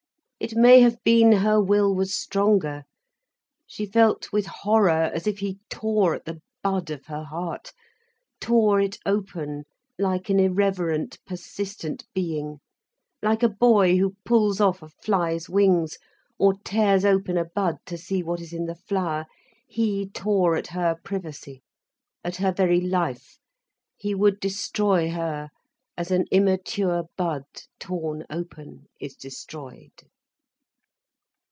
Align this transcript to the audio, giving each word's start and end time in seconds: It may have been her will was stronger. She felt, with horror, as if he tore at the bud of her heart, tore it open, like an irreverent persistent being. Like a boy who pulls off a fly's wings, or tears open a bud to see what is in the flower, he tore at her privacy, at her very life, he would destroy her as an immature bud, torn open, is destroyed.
It 0.41 0.55
may 0.55 0.79
have 0.81 0.97
been 1.03 1.31
her 1.33 1.61
will 1.61 1.93
was 1.93 2.15
stronger. 2.17 2.85
She 3.67 3.85
felt, 3.85 4.31
with 4.33 4.47
horror, 4.47 5.11
as 5.13 5.27
if 5.27 5.37
he 5.37 5.59
tore 5.69 6.15
at 6.15 6.25
the 6.25 6.41
bud 6.63 6.89
of 6.89 7.05
her 7.05 7.23
heart, 7.25 7.71
tore 8.39 8.81
it 8.81 8.97
open, 9.05 9.65
like 9.99 10.31
an 10.31 10.39
irreverent 10.39 11.19
persistent 11.27 12.05
being. 12.15 12.57
Like 13.21 13.43
a 13.43 13.49
boy 13.49 13.97
who 13.97 14.15
pulls 14.25 14.59
off 14.59 14.81
a 14.81 14.89
fly's 14.89 15.47
wings, 15.47 15.99
or 16.39 16.55
tears 16.65 17.05
open 17.05 17.37
a 17.37 17.45
bud 17.45 17.77
to 17.85 17.95
see 17.95 18.23
what 18.23 18.41
is 18.41 18.51
in 18.51 18.65
the 18.65 18.73
flower, 18.73 19.27
he 19.67 20.09
tore 20.09 20.55
at 20.55 20.67
her 20.69 20.95
privacy, 21.03 21.61
at 22.23 22.37
her 22.37 22.51
very 22.51 22.81
life, 22.81 23.37
he 23.95 24.15
would 24.15 24.39
destroy 24.39 25.11
her 25.11 25.49
as 25.95 26.09
an 26.09 26.25
immature 26.31 27.03
bud, 27.15 27.45
torn 27.77 28.25
open, 28.27 28.87
is 28.99 29.13
destroyed. 29.15 29.91